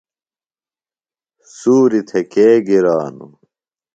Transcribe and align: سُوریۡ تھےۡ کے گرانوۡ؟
سُوریۡ 1.57 2.03
تھےۡ 2.07 2.25
کے 2.31 2.47
گرانوۡ؟ 2.67 3.33